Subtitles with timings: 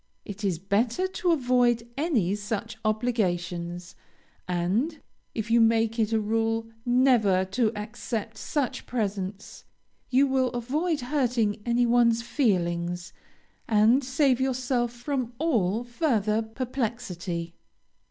[0.25, 3.93] It is better to avoid any such obligations,
[4.47, 4.99] and,
[5.35, 9.63] if you make it a rule never to accept such presents,
[10.09, 13.13] you will avoid hurting any one's feelings,
[13.69, 17.53] and save yourself from all further perplexity.